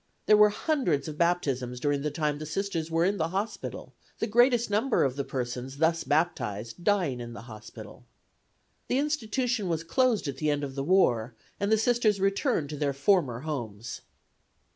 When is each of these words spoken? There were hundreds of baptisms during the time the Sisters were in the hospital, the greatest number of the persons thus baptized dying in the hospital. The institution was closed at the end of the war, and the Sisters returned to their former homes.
There 0.25 0.35
were 0.35 0.49
hundreds 0.49 1.07
of 1.07 1.19
baptisms 1.19 1.79
during 1.79 2.01
the 2.01 2.09
time 2.09 2.39
the 2.39 2.47
Sisters 2.47 2.89
were 2.89 3.05
in 3.05 3.17
the 3.17 3.27
hospital, 3.27 3.93
the 4.17 4.25
greatest 4.25 4.67
number 4.67 5.03
of 5.03 5.15
the 5.15 5.23
persons 5.23 5.77
thus 5.77 6.03
baptized 6.03 6.83
dying 6.83 7.19
in 7.19 7.33
the 7.33 7.43
hospital. 7.43 8.05
The 8.87 8.97
institution 8.97 9.67
was 9.69 9.83
closed 9.83 10.27
at 10.27 10.37
the 10.37 10.49
end 10.49 10.63
of 10.63 10.73
the 10.73 10.83
war, 10.83 11.35
and 11.59 11.71
the 11.71 11.77
Sisters 11.77 12.19
returned 12.19 12.69
to 12.71 12.77
their 12.77 12.93
former 12.93 13.41
homes. 13.41 14.01